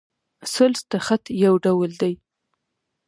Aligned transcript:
ثلث 0.53 0.81
د 0.91 0.93
خط؛ 1.05 1.23
یو 1.43 1.53
ډول 1.65 1.89
دﺉ. 2.01 2.15